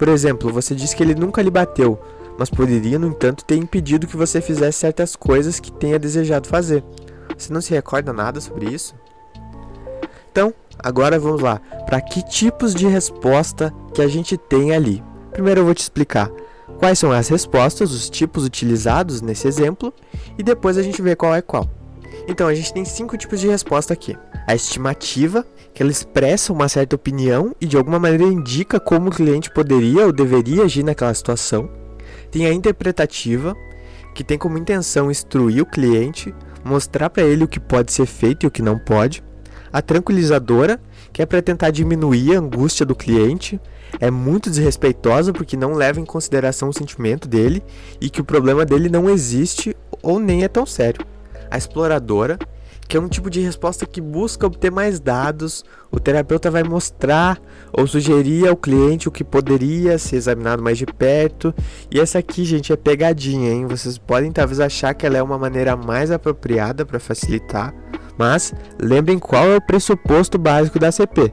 Por 0.05 0.11
exemplo, 0.11 0.53
você 0.53 0.75
diz 0.75 0.93
que 0.93 1.03
ele 1.03 1.15
nunca 1.15 1.41
lhe 1.41 1.51
bateu, 1.51 1.99
mas 2.39 2.51
poderia, 2.51 2.99
no 2.99 3.07
entanto, 3.07 3.43
ter 3.43 3.57
impedido 3.57 4.07
que 4.07 4.19
você 4.19 4.39
fizesse 4.39 4.81
certas 4.81 5.17
coisas 5.17 5.59
que 5.59 5.73
tenha 5.73 5.99
desejado 5.99 6.47
fazer. 6.47 6.85
Você 7.35 7.51
não 7.51 7.63
se 7.63 7.71
recorda 7.71 8.13
nada 8.13 8.39
sobre 8.39 8.67
isso? 8.67 8.95
Então, 10.31 10.53
agora 10.79 11.19
vamos 11.19 11.41
lá. 11.41 11.59
Para 11.87 12.03
que 12.03 12.23
tipos 12.23 12.75
de 12.75 12.87
resposta 12.87 13.73
que 13.95 14.03
a 14.03 14.07
gente 14.07 14.37
tem 14.37 14.75
ali? 14.75 15.03
Primeiro 15.33 15.63
eu 15.63 15.65
vou 15.65 15.75
te 15.75 15.81
explicar 15.81 16.31
quais 16.79 16.99
são 16.99 17.11
as 17.11 17.29
respostas, 17.29 17.91
os 17.91 18.11
tipos 18.11 18.45
utilizados 18.45 19.23
nesse 19.23 19.49
exemplo, 19.49 19.91
e 20.37 20.43
depois 20.43 20.77
a 20.77 20.83
gente 20.83 21.01
vê 21.01 21.17
qual 21.17 21.35
é 21.35 21.41
qual. 21.41 21.67
Então, 22.29 22.47
a 22.47 22.55
gente 22.55 22.75
tem 22.75 22.85
cinco 22.85 23.17
tipos 23.17 23.41
de 23.41 23.49
resposta 23.49 23.95
aqui. 23.95 24.15
A 24.47 24.55
estimativa, 24.55 25.47
que 25.75 25.83
ela 25.83 25.91
expressa 25.91 26.53
uma 26.53 26.69
certa 26.69 26.95
opinião 26.95 27.55
e 27.61 27.67
de 27.67 27.77
alguma 27.77 27.99
maneira 27.99 28.25
indica 28.25 28.79
como 28.79 29.09
o 29.09 29.13
cliente 29.13 29.51
poderia 29.51 30.07
ou 30.07 30.13
deveria 30.13 30.63
agir 30.63 30.85
naquela 30.85 31.13
situação. 31.13 31.69
Tem 32.31 32.47
a 32.47 32.53
interpretativa, 32.53 33.57
que 34.15 34.23
tem 34.23 34.39
como 34.39 34.57
intenção 34.57 35.11
instruir 35.11 35.63
o 35.63 35.67
cliente, 35.67 36.33
mostrar 36.65 37.11
para 37.11 37.25
ele 37.25 37.43
o 37.43 37.49
que 37.49 37.59
pode 37.59 37.93
ser 37.93 38.07
feito 38.07 38.45
e 38.45 38.47
o 38.47 38.51
que 38.51 38.63
não 38.63 38.79
pode. 38.79 39.23
A 39.73 39.83
tranquilizadora, 39.83 40.81
que 41.13 41.21
é 41.21 41.27
para 41.27 41.43
tentar 41.43 41.71
diminuir 41.71 42.37
a 42.37 42.39
angústia 42.39 42.87
do 42.87 42.95
cliente, 42.95 43.61
é 43.99 44.11
muito 44.13 44.49
desrespeitosa 44.49 45.33
porque 45.33 45.57
não 45.57 45.75
leva 45.75 46.01
em 46.01 46.05
consideração 46.05 46.69
o 46.69 46.73
sentimento 46.73 47.27
dele 47.27 47.61
e 48.01 48.09
que 48.09 48.21
o 48.21 48.25
problema 48.25 48.65
dele 48.65 48.89
não 48.89 49.11
existe 49.11 49.77
ou 50.01 50.21
nem 50.21 50.45
é 50.45 50.49
tão 50.49 50.65
sério. 50.65 51.05
A 51.51 51.59
exploradora, 51.59 52.39
que 52.87 52.97
é 52.97 53.01
um 53.01 53.09
tipo 53.09 53.31
de 53.31 53.41
resposta 53.41 53.87
que 53.87 54.01
busca 54.01 54.47
obter 54.47 54.71
mais 54.71 55.01
dados, 55.01 55.65
o 55.91 55.99
terapeuta 55.99 56.51
vai 56.51 56.63
mostrar 56.63 57.41
ou 57.73 57.87
sugerir 57.87 58.47
ao 58.49 58.57
cliente 58.57 59.09
o 59.09 59.13
que 59.13 59.25
poderia 59.25 59.99
ser 59.99 60.17
examinado 60.17 60.63
mais 60.63 60.79
de 60.79 60.87
perto. 60.87 61.55
E 61.91 61.99
essa 61.99 62.19
aqui, 62.19 62.45
gente, 62.45 62.73
é 62.73 62.77
pegadinha, 62.77 63.51
hein? 63.53 63.67
Vocês 63.67 63.99
podem 63.99 64.31
talvez 64.31 64.61
achar 64.61 64.95
que 64.95 65.07
ela 65.07 65.17
é 65.17 65.23
uma 65.23 65.39
maneira 65.39 65.77
mais 65.77 66.11
apropriada 66.11 66.85
para 66.85 67.01
facilitar, 67.01 67.75
mas 68.19 68.53
lembrem 68.81 69.19
qual 69.19 69.45
é 69.47 69.57
o 69.57 69.63
pressuposto 69.63 70.39
básico 70.39 70.79
da 70.79 70.93
CP. 70.93 71.33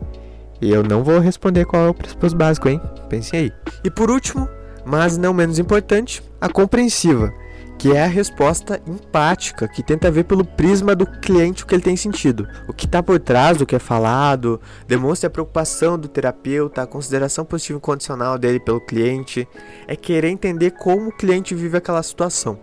E 0.61 0.71
eu 0.71 0.83
não 0.83 1.03
vou 1.03 1.19
responder 1.19 1.65
qual 1.65 1.87
é 1.87 1.89
o 1.89 1.93
pressuposto 1.93 2.37
básico, 2.37 2.69
hein? 2.69 2.79
Pensem 3.09 3.39
aí. 3.39 3.51
E 3.83 3.89
por 3.89 4.11
último, 4.11 4.47
mas 4.85 5.17
não 5.17 5.33
menos 5.33 5.59
importante, 5.59 6.23
a 6.39 6.47
compreensiva, 6.47 7.33
que 7.81 7.91
é 7.93 8.03
a 8.03 8.07
resposta 8.07 8.79
empática, 8.85 9.67
que 9.67 9.81
tenta 9.81 10.11
ver 10.11 10.25
pelo 10.25 10.45
prisma 10.45 10.95
do 10.95 11.03
cliente 11.03 11.63
o 11.63 11.65
que 11.65 11.73
ele 11.73 11.81
tem 11.81 11.97
sentido. 11.97 12.47
O 12.67 12.73
que 12.73 12.85
está 12.85 13.01
por 13.01 13.17
trás 13.17 13.57
do 13.57 13.65
que 13.65 13.75
é 13.75 13.79
falado, 13.79 14.61
demonstra 14.87 15.25
a 15.25 15.31
preocupação 15.31 15.97
do 15.97 16.07
terapeuta, 16.07 16.83
a 16.83 16.85
consideração 16.85 17.43
positiva 17.43 17.79
e 17.79 17.81
condicional 17.81 18.37
dele 18.37 18.59
pelo 18.59 18.79
cliente, 18.79 19.47
é 19.87 19.95
querer 19.95 20.27
entender 20.27 20.69
como 20.69 21.09
o 21.09 21.11
cliente 21.11 21.55
vive 21.55 21.75
aquela 21.75 22.03
situação. 22.03 22.59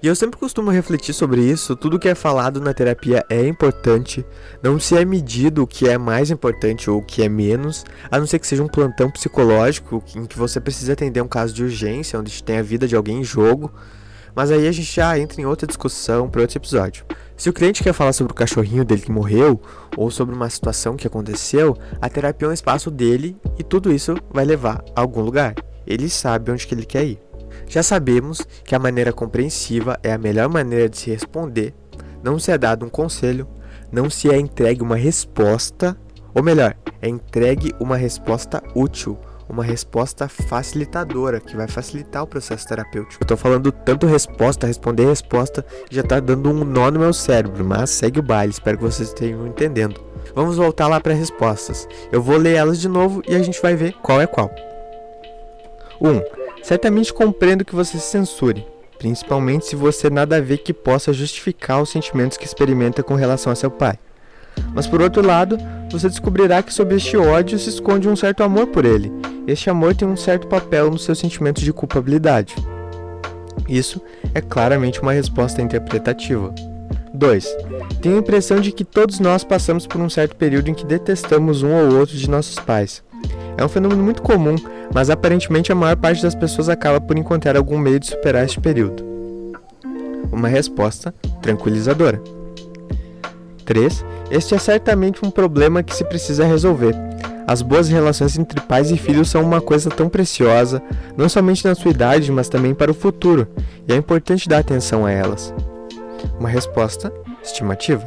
E 0.00 0.06
eu 0.06 0.14
sempre 0.14 0.38
costumo 0.38 0.70
refletir 0.70 1.14
sobre 1.14 1.40
isso, 1.40 1.74
tudo 1.74 1.98
que 1.98 2.08
é 2.08 2.14
falado 2.14 2.60
na 2.60 2.72
terapia 2.72 3.24
é 3.28 3.44
importante, 3.48 4.24
não 4.62 4.78
se 4.78 4.96
é 4.96 5.04
medido 5.04 5.64
o 5.64 5.66
que 5.66 5.88
é 5.88 5.98
mais 5.98 6.30
importante 6.30 6.88
ou 6.88 6.98
o 6.98 7.04
que 7.04 7.24
é 7.24 7.28
menos, 7.28 7.84
a 8.08 8.20
não 8.20 8.26
ser 8.26 8.38
que 8.38 8.46
seja 8.46 8.62
um 8.62 8.68
plantão 8.68 9.10
psicológico 9.10 10.00
em 10.14 10.26
que 10.26 10.38
você 10.38 10.60
precisa 10.60 10.92
atender 10.92 11.20
um 11.20 11.26
caso 11.26 11.52
de 11.52 11.64
urgência, 11.64 12.20
onde 12.20 12.40
tem 12.40 12.58
a 12.58 12.62
vida 12.62 12.86
de 12.86 12.94
alguém 12.94 13.18
em 13.18 13.24
jogo, 13.24 13.72
mas 14.34 14.50
aí 14.50 14.66
a 14.66 14.72
gente 14.72 14.94
já 14.94 15.18
entra 15.18 15.40
em 15.40 15.44
outra 15.44 15.66
discussão 15.66 16.28
para 16.28 16.40
outro 16.40 16.58
episódio. 16.58 17.04
Se 17.36 17.48
o 17.48 17.52
cliente 17.52 17.82
quer 17.82 17.92
falar 17.92 18.12
sobre 18.12 18.32
o 18.32 18.36
cachorrinho 18.36 18.84
dele 18.84 19.02
que 19.02 19.10
morreu 19.10 19.60
ou 19.96 20.10
sobre 20.10 20.34
uma 20.34 20.48
situação 20.48 20.96
que 20.96 21.06
aconteceu, 21.06 21.76
a 22.00 22.08
terapia 22.08 22.46
é 22.46 22.50
um 22.50 22.54
espaço 22.54 22.90
dele 22.90 23.36
e 23.58 23.62
tudo 23.62 23.92
isso 23.92 24.16
vai 24.30 24.44
levar 24.44 24.84
a 24.94 25.00
algum 25.00 25.20
lugar. 25.20 25.54
Ele 25.86 26.08
sabe 26.08 26.50
onde 26.50 26.66
que 26.66 26.74
ele 26.74 26.86
quer 26.86 27.04
ir. 27.04 27.20
Já 27.66 27.82
sabemos 27.82 28.42
que 28.64 28.74
a 28.74 28.78
maneira 28.78 29.12
compreensiva 29.12 29.98
é 30.02 30.12
a 30.12 30.18
melhor 30.18 30.48
maneira 30.48 30.88
de 30.88 30.98
se 30.98 31.10
responder, 31.10 31.74
não 32.22 32.38
se 32.38 32.50
é 32.50 32.58
dado 32.58 32.84
um 32.84 32.88
conselho, 32.88 33.46
não 33.90 34.08
se 34.08 34.30
é 34.30 34.38
entregue 34.38 34.82
uma 34.82 34.96
resposta, 34.96 35.96
ou 36.34 36.42
melhor, 36.42 36.76
é 37.00 37.08
entregue 37.08 37.74
uma 37.78 37.96
resposta 37.96 38.62
útil, 38.74 39.18
uma 39.48 39.64
resposta 39.64 40.28
facilitadora, 40.28 41.40
que 41.40 41.56
vai 41.56 41.68
facilitar 41.68 42.22
o 42.22 42.26
processo 42.26 42.66
terapêutico. 42.66 43.22
Eu 43.22 43.26
tô 43.26 43.36
falando 43.36 43.70
tanto 43.70 44.06
resposta, 44.06 44.66
responder 44.66 45.06
resposta, 45.06 45.64
já 45.90 46.02
tá 46.02 46.20
dando 46.20 46.50
um 46.50 46.64
nó 46.64 46.90
no 46.90 47.00
meu 47.00 47.12
cérebro, 47.12 47.64
mas 47.64 47.90
segue 47.90 48.20
o 48.20 48.22
baile, 48.22 48.52
espero 48.52 48.78
que 48.78 48.84
vocês 48.84 49.08
estejam 49.08 49.46
entendendo. 49.46 50.00
Vamos 50.34 50.56
voltar 50.56 50.88
lá 50.88 51.00
para 51.00 51.14
respostas. 51.14 51.86
Eu 52.10 52.22
vou 52.22 52.36
ler 52.36 52.54
elas 52.54 52.80
de 52.80 52.88
novo 52.88 53.22
e 53.28 53.34
a 53.34 53.42
gente 53.42 53.60
vai 53.60 53.76
ver 53.76 53.92
qual 54.02 54.20
é 54.20 54.26
qual. 54.26 54.50
1. 56.00 56.08
Um, 56.08 56.22
Certamente 56.64 57.12
compreendo 57.12 57.62
que 57.62 57.74
você 57.74 57.98
se 57.98 58.06
censure, 58.06 58.66
principalmente 58.98 59.66
se 59.66 59.76
você 59.76 60.08
nada 60.08 60.40
vê 60.40 60.56
que 60.56 60.72
possa 60.72 61.12
justificar 61.12 61.82
os 61.82 61.90
sentimentos 61.90 62.38
que 62.38 62.46
experimenta 62.46 63.02
com 63.02 63.14
relação 63.14 63.52
a 63.52 63.54
seu 63.54 63.70
pai. 63.70 63.98
Mas 64.72 64.86
por 64.86 65.02
outro 65.02 65.20
lado, 65.20 65.58
você 65.90 66.08
descobrirá 66.08 66.62
que 66.62 66.72
sob 66.72 66.94
este 66.94 67.18
ódio 67.18 67.58
se 67.58 67.68
esconde 67.68 68.08
um 68.08 68.16
certo 68.16 68.42
amor 68.42 68.68
por 68.68 68.86
ele. 68.86 69.12
Este 69.46 69.68
amor 69.68 69.94
tem 69.94 70.08
um 70.08 70.16
certo 70.16 70.46
papel 70.46 70.90
nos 70.90 71.04
seus 71.04 71.18
sentimentos 71.18 71.62
de 71.62 71.72
culpabilidade. 71.72 72.54
Isso 73.68 74.00
é 74.34 74.40
claramente 74.40 75.02
uma 75.02 75.12
resposta 75.12 75.60
interpretativa. 75.60 76.54
2. 77.12 77.56
Tenho 78.00 78.16
a 78.16 78.18
impressão 78.18 78.58
de 78.58 78.72
que 78.72 78.84
todos 78.84 79.20
nós 79.20 79.44
passamos 79.44 79.86
por 79.86 80.00
um 80.00 80.08
certo 80.08 80.34
período 80.34 80.68
em 80.68 80.74
que 80.74 80.86
detestamos 80.86 81.62
um 81.62 81.72
ou 81.72 81.98
outro 81.98 82.16
de 82.16 82.28
nossos 82.28 82.58
pais. 82.58 83.02
É 83.56 83.64
um 83.64 83.68
fenômeno 83.68 84.02
muito 84.02 84.22
comum, 84.22 84.56
mas 84.92 85.10
aparentemente 85.10 85.70
a 85.70 85.74
maior 85.74 85.96
parte 85.96 86.22
das 86.22 86.34
pessoas 86.34 86.68
acaba 86.68 87.00
por 87.00 87.16
encontrar 87.16 87.56
algum 87.56 87.78
meio 87.78 88.00
de 88.00 88.06
superar 88.06 88.44
este 88.44 88.60
período. 88.60 89.04
Uma 90.32 90.48
resposta 90.48 91.14
tranquilizadora. 91.40 92.20
3. 93.64 94.04
Este 94.30 94.54
é 94.54 94.58
certamente 94.58 95.24
um 95.24 95.30
problema 95.30 95.82
que 95.82 95.94
se 95.94 96.04
precisa 96.04 96.44
resolver. 96.46 96.94
As 97.46 97.60
boas 97.60 97.88
relações 97.88 98.38
entre 98.38 98.60
pais 98.60 98.90
e 98.90 98.96
filhos 98.96 99.28
são 99.28 99.42
uma 99.42 99.60
coisa 99.60 99.90
tão 99.90 100.08
preciosa, 100.08 100.82
não 101.16 101.28
somente 101.28 101.64
na 101.66 101.74
sua 101.74 101.90
idade, 101.90 102.32
mas 102.32 102.48
também 102.48 102.74
para 102.74 102.90
o 102.90 102.94
futuro, 102.94 103.46
e 103.86 103.92
é 103.92 103.96
importante 103.96 104.48
dar 104.48 104.58
atenção 104.58 105.04
a 105.04 105.10
elas. 105.10 105.52
Uma 106.38 106.48
resposta 106.48 107.12
estimativa. 107.42 108.04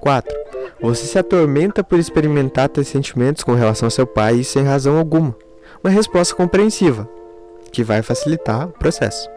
4. 0.00 0.34
Você 0.80 1.06
se 1.06 1.18
atormenta 1.18 1.82
por 1.82 1.98
experimentar 1.98 2.68
tais 2.68 2.88
sentimentos 2.88 3.44
com 3.44 3.54
relação 3.54 3.86
a 3.86 3.90
seu 3.90 4.06
pai 4.06 4.42
sem 4.42 4.64
razão 4.64 4.98
alguma. 4.98 5.34
Uma 5.82 5.90
resposta 5.90 6.34
compreensiva, 6.34 7.08
que 7.70 7.84
vai 7.84 8.02
facilitar 8.02 8.66
o 8.68 8.72
processo. 8.72 9.28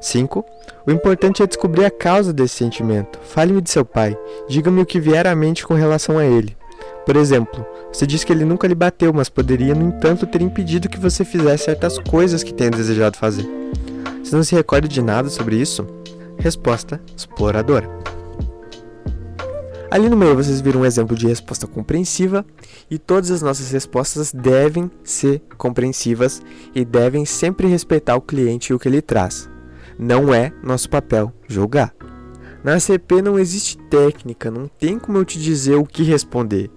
5. 0.00 0.44
O 0.86 0.90
importante 0.90 1.42
é 1.42 1.46
descobrir 1.46 1.84
a 1.84 1.90
causa 1.90 2.32
desse 2.32 2.56
sentimento. 2.56 3.18
Fale-me 3.22 3.60
de 3.60 3.70
seu 3.70 3.84
pai. 3.84 4.16
Diga-me 4.48 4.80
o 4.80 4.86
que 4.86 5.00
vier 5.00 5.26
à 5.26 5.34
mente 5.34 5.66
com 5.66 5.74
relação 5.74 6.18
a 6.18 6.24
ele. 6.24 6.56
Por 7.06 7.14
exemplo, 7.14 7.64
você 7.92 8.04
diz 8.04 8.24
que 8.24 8.32
ele 8.32 8.44
nunca 8.44 8.66
lhe 8.66 8.74
bateu, 8.74 9.12
mas 9.12 9.28
poderia, 9.28 9.76
no 9.76 9.86
entanto, 9.86 10.26
ter 10.26 10.42
impedido 10.42 10.88
que 10.88 10.98
você 10.98 11.24
fizesse 11.24 11.64
certas 11.64 12.00
coisas 12.00 12.42
que 12.42 12.52
tenha 12.52 12.68
desejado 12.68 13.16
fazer. 13.16 13.48
Você 14.22 14.34
não 14.34 14.42
se 14.42 14.56
recorda 14.56 14.88
de 14.88 15.00
nada 15.00 15.28
sobre 15.28 15.54
isso? 15.54 15.86
Resposta 16.36 17.00
exploradora. 17.16 17.88
Ali 19.88 20.08
no 20.08 20.16
meio 20.16 20.34
vocês 20.34 20.60
viram 20.60 20.80
um 20.80 20.84
exemplo 20.84 21.16
de 21.16 21.28
resposta 21.28 21.64
compreensiva 21.64 22.44
e 22.90 22.98
todas 22.98 23.30
as 23.30 23.40
nossas 23.40 23.70
respostas 23.70 24.32
devem 24.32 24.90
ser 25.04 25.40
compreensivas 25.56 26.42
e 26.74 26.84
devem 26.84 27.24
sempre 27.24 27.68
respeitar 27.68 28.16
o 28.16 28.20
cliente 28.20 28.72
e 28.72 28.74
o 28.74 28.80
que 28.80 28.88
ele 28.88 29.00
traz. 29.00 29.48
Não 29.96 30.34
é 30.34 30.52
nosso 30.60 30.90
papel 30.90 31.32
julgar. 31.46 31.94
Na 32.64 32.80
CP 32.80 33.22
não 33.22 33.38
existe 33.38 33.78
técnica, 33.88 34.50
não 34.50 34.66
tem 34.66 34.98
como 34.98 35.18
eu 35.18 35.24
te 35.24 35.38
dizer 35.38 35.76
o 35.76 35.86
que 35.86 36.02
responder. 36.02 36.68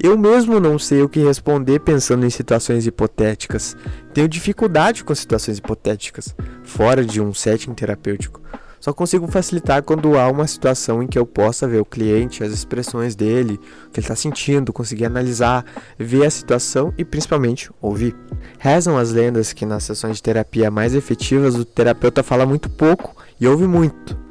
Eu 0.00 0.16
mesmo 0.16 0.60
não 0.60 0.78
sei 0.78 1.02
o 1.02 1.08
que 1.08 1.18
responder 1.18 1.80
pensando 1.80 2.24
em 2.24 2.30
situações 2.30 2.86
hipotéticas. 2.86 3.76
Tenho 4.14 4.28
dificuldade 4.28 5.02
com 5.02 5.12
situações 5.12 5.58
hipotéticas, 5.58 6.36
fora 6.62 7.04
de 7.04 7.20
um 7.20 7.34
setting 7.34 7.74
terapêutico. 7.74 8.40
Só 8.78 8.92
consigo 8.92 9.26
facilitar 9.26 9.82
quando 9.82 10.16
há 10.16 10.28
uma 10.28 10.46
situação 10.46 11.02
em 11.02 11.08
que 11.08 11.18
eu 11.18 11.26
possa 11.26 11.66
ver 11.66 11.80
o 11.80 11.84
cliente, 11.84 12.44
as 12.44 12.52
expressões 12.52 13.16
dele, 13.16 13.54
o 13.88 13.90
que 13.90 13.98
ele 13.98 14.04
está 14.04 14.14
sentindo, 14.14 14.72
conseguir 14.72 15.04
analisar, 15.04 15.64
ver 15.98 16.24
a 16.24 16.30
situação 16.30 16.94
e 16.96 17.04
principalmente 17.04 17.68
ouvir. 17.82 18.14
Rezam 18.56 18.96
as 18.96 19.10
lendas 19.10 19.52
que 19.52 19.66
nas 19.66 19.82
sessões 19.82 20.18
de 20.18 20.22
terapia 20.22 20.70
mais 20.70 20.94
efetivas 20.94 21.56
o 21.56 21.64
terapeuta 21.64 22.22
fala 22.22 22.46
muito 22.46 22.70
pouco 22.70 23.16
e 23.40 23.48
ouve 23.48 23.66
muito. 23.66 24.27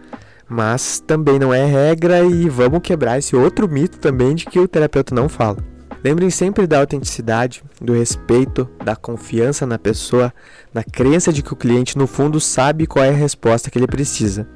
Mas 0.50 1.00
também 1.00 1.38
não 1.38 1.54
é 1.54 1.66
regra 1.66 2.24
e 2.24 2.48
vamos 2.48 2.80
quebrar 2.82 3.18
esse 3.18 3.36
outro 3.36 3.68
mito 3.68 3.98
também 3.98 4.34
de 4.34 4.46
que 4.46 4.60
o 4.60 4.68
terapeuta 4.68 5.14
não 5.14 5.28
fala. 5.28 5.58
Lembrem 6.04 6.30
sempre 6.30 6.66
da 6.66 6.80
autenticidade, 6.80 7.64
do 7.82 7.94
respeito, 7.94 8.70
da 8.84 8.96
confiança 8.96 9.66
na 9.66 9.78
pessoa, 9.78 10.34
da 10.74 10.84
crença 10.84 11.34
de 11.34 11.42
que 11.42 11.52
o 11.52 11.56
cliente 11.56 11.98
no 11.98 12.08
fundo 12.08 12.40
sabe 12.40 12.88
qual 12.88 13.04
é 13.04 13.10
a 13.10 13.14
resposta 13.14 13.70
que 13.70 13.78
ele 13.78 13.88
precisa, 13.88 14.48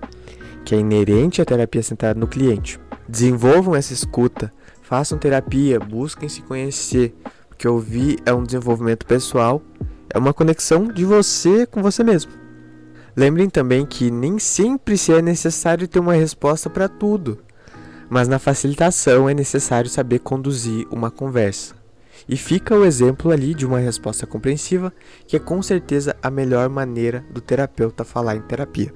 que 0.64 0.76
é 0.76 0.80
inerente 0.80 1.42
à 1.42 1.46
terapia 1.46 1.84
centrada 1.84 2.20
no 2.20 2.28
cliente. 2.28 2.80
Desenvolvam 3.10 3.76
essa 3.76 3.92
escuta, 3.92 4.54
façam 4.82 5.18
terapia, 5.18 5.80
busquem 5.80 6.30
se 6.30 6.42
conhecer, 6.42 7.14
porque 7.50 7.68
ouvir 7.68 8.20
é 8.26 8.34
um 8.34 8.44
desenvolvimento 8.44 9.06
pessoal, 9.06 9.62
é 10.10 10.18
uma 10.18 10.34
conexão 10.34 10.88
de 10.88 11.04
você 11.04 11.66
com 11.66 11.82
você 11.82 12.04
mesmo. 12.04 12.41
Lembrem 13.16 13.50
também 13.50 13.86
que 13.86 14.10
nem 14.10 14.40
sempre 14.40 14.98
se 14.98 15.14
é 15.14 15.22
necessário 15.22 15.88
ter 15.88 16.00
uma 16.00 16.14
resposta 16.14 16.70
para 16.70 16.88
tudo, 16.88 17.40
mas 18.10 18.28
na 18.28 18.40
facilitação 18.40 19.30
é 19.30 19.34
necessário 19.34 19.90
saber 19.90 20.20
conduzir 20.20 20.88
uma 20.92 21.12
conversa. 21.12 21.76
E 22.28 22.38
fica 22.38 22.76
o 22.76 22.86
exemplo 22.86 23.32
ali 23.32 23.54
de 23.54 23.66
uma 23.66 23.80
resposta 23.80 24.26
compreensiva, 24.28 24.94
que 25.28 25.36
é 25.36 25.40
com 25.40 25.62
certeza 25.62 26.16
a 26.22 26.30
melhor 26.30 26.70
maneira 26.70 27.26
do 27.32 27.42
terapeuta 27.42 28.04
falar 28.04 28.36
em 28.36 28.42
terapia. 28.42 28.94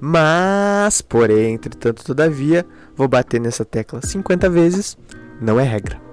Mas, 0.00 1.02
porém, 1.02 1.54
entretanto, 1.54 2.04
todavia, 2.04 2.64
vou 2.96 3.08
bater 3.08 3.40
nessa 3.40 3.64
tecla 3.64 4.00
50 4.02 4.48
vezes, 4.48 4.96
não 5.40 5.58
é 5.58 5.64
regra. 5.64 6.11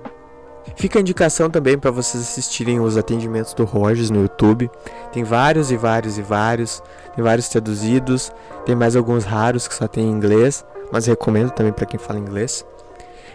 Fica 0.75 0.99
a 0.99 1.01
indicação 1.01 1.49
também 1.49 1.77
para 1.77 1.91
vocês 1.91 2.23
assistirem 2.23 2.79
os 2.79 2.97
atendimentos 2.97 3.53
do 3.53 3.65
Rogers 3.65 4.09
no 4.09 4.21
YouTube. 4.21 4.69
Tem 5.11 5.23
vários 5.23 5.71
e 5.71 5.77
vários 5.77 6.17
e 6.17 6.21
vários, 6.21 6.81
tem 7.15 7.23
vários 7.23 7.49
traduzidos, 7.49 8.31
tem 8.65 8.75
mais 8.75 8.95
alguns 8.95 9.25
raros 9.25 9.67
que 9.67 9.75
só 9.75 9.87
tem 9.87 10.05
em 10.05 10.11
inglês, 10.11 10.65
mas 10.91 11.05
recomendo 11.05 11.51
também 11.51 11.73
para 11.73 11.85
quem 11.85 11.99
fala 11.99 12.19
inglês. 12.19 12.65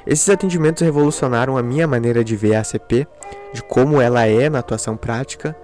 Esses 0.06 0.28
atendimentos 0.28 0.82
revolucionaram 0.82 1.56
a 1.56 1.62
minha 1.62 1.86
maneira 1.86 2.22
de 2.22 2.36
ver 2.36 2.56
a 2.56 2.60
ACP, 2.60 3.06
de 3.54 3.62
como 3.62 4.00
ela 4.00 4.26
é 4.26 4.50
na 4.50 4.58
atuação 4.58 4.96
prática, 4.96 5.56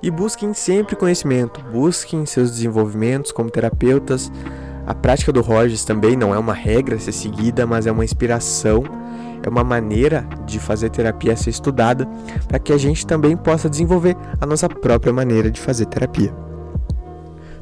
e 0.00 0.10
busquem 0.10 0.54
sempre 0.54 0.94
conhecimento, 0.94 1.60
busquem 1.72 2.24
seus 2.24 2.50
desenvolvimentos 2.52 3.32
como 3.32 3.50
terapeutas. 3.50 4.30
A 4.86 4.94
prática 4.94 5.32
do 5.32 5.40
Rogers 5.40 5.84
também 5.84 6.16
não 6.16 6.32
é 6.32 6.38
uma 6.38 6.54
regra 6.54 6.94
a 6.94 6.98
ser 6.98 7.12
seguida, 7.12 7.66
mas 7.66 7.86
é 7.86 7.92
uma 7.92 8.04
inspiração, 8.04 8.84
é 9.42 9.48
uma 9.48 9.64
maneira 9.64 10.26
de 10.46 10.58
fazer 10.58 10.90
terapia 10.90 11.36
ser 11.36 11.50
estudada 11.50 12.06
para 12.46 12.58
que 12.58 12.72
a 12.72 12.78
gente 12.78 13.06
também 13.06 13.36
possa 13.36 13.68
desenvolver 13.68 14.16
a 14.40 14.46
nossa 14.46 14.68
própria 14.68 15.12
maneira 15.12 15.50
de 15.50 15.60
fazer 15.60 15.86
terapia. 15.86 16.32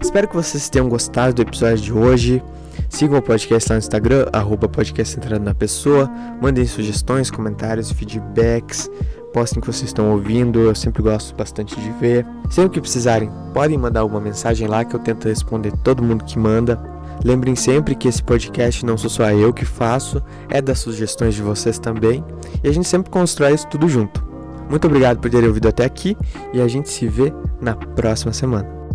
Espero 0.00 0.28
que 0.28 0.37
vocês 0.37 0.68
tenham 0.68 0.88
gostado 0.88 1.35
do 1.35 1.42
episódio 1.42 1.78
de 1.78 1.92
hoje. 1.92 2.42
Sigam 2.88 3.18
o 3.18 3.23
podcast 3.23 3.71
lá 3.71 3.76
no 3.76 3.78
Instagram, 3.78 4.26
arroba 4.33 4.68
podcast 4.68 5.18
na 5.40 5.54
pessoa. 5.54 6.11
Mandem 6.40 6.66
sugestões, 6.66 7.30
comentários, 7.30 7.90
feedbacks. 7.90 8.90
Postem 9.33 9.61
que 9.61 9.66
vocês 9.66 9.90
estão 9.90 10.12
ouvindo, 10.12 10.61
eu 10.61 10.75
sempre 10.75 11.02
gosto 11.02 11.35
bastante 11.35 11.78
de 11.78 11.90
ver. 11.92 12.26
Sempre 12.49 12.71
que 12.71 12.80
precisarem, 12.80 13.30
podem 13.52 13.76
mandar 13.76 14.04
uma 14.04 14.21
mensagem 14.21 14.66
lá 14.66 14.85
que 14.85 14.95
eu 14.95 15.00
tento 15.00 15.28
responder 15.28 15.73
todo 15.83 16.02
mundo 16.02 16.25
que 16.25 16.38
manda. 16.38 16.95
Lembrem 17.25 17.56
sempre 17.56 17.94
que 17.94 18.08
esse 18.08 18.23
podcast 18.23 18.85
não 18.85 18.96
sou 18.96 19.11
só 19.11 19.30
eu 19.30 19.52
que 19.52 19.64
faço, 19.64 20.23
é 20.49 20.61
das 20.61 20.78
sugestões 20.78 21.35
de 21.35 21.42
vocês 21.42 21.78
também. 21.78 22.25
E 22.62 22.68
a 22.68 22.73
gente 22.73 22.88
sempre 22.88 23.11
constrói 23.11 23.54
isso 23.54 23.66
tudo 23.68 23.88
junto. 23.88 24.25
Muito 24.68 24.87
obrigado 24.87 25.18
por 25.18 25.30
terem 25.30 25.49
ouvido 25.49 25.68
até 25.68 25.85
aqui 25.85 26.16
e 26.52 26.61
a 26.61 26.68
gente 26.68 26.88
se 26.88 27.06
vê 27.06 27.32
na 27.61 27.75
próxima 27.75 28.32
semana. 28.32 28.85